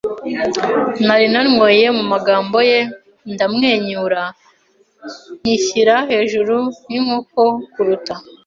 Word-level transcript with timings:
Nari 1.05 1.25
nanyweye 1.33 1.85
mumagambo 1.97 2.57
ye 2.69 2.79
ndamwenyura, 3.33 4.23
nkishyira 5.41 5.95
hejuru 6.11 6.55
nkinkoko 6.85 7.41
kurukuta, 7.73 8.13